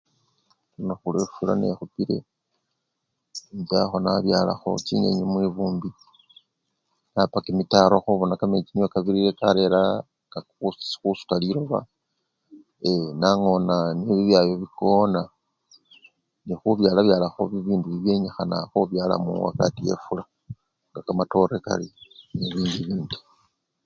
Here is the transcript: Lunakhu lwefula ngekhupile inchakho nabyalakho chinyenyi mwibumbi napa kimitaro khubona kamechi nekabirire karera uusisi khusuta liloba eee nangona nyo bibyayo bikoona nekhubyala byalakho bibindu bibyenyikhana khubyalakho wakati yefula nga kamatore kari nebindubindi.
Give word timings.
Lunakhu 0.77 1.07
lwefula 1.13 1.53
ngekhupile 1.57 2.17
inchakho 3.55 3.95
nabyalakho 4.03 4.69
chinyenyi 4.85 5.23
mwibumbi 5.31 5.89
napa 7.13 7.37
kimitaro 7.45 7.95
khubona 8.03 8.33
kamechi 8.39 8.71
nekabirire 8.75 9.31
karera 9.39 9.81
uusisi 10.61 10.97
khusuta 11.01 11.35
liloba 11.41 11.79
eee 12.85 13.09
nangona 13.21 13.75
nyo 14.01 14.11
bibyayo 14.17 14.53
bikoona 14.63 15.21
nekhubyala 16.47 16.99
byalakho 17.05 17.41
bibindu 17.51 17.87
bibyenyikhana 17.89 18.55
khubyalakho 18.71 19.31
wakati 19.47 19.79
yefula 19.89 20.23
nga 20.89 20.99
kamatore 21.05 21.57
kari 21.65 21.87
nebindubindi. 22.37 23.17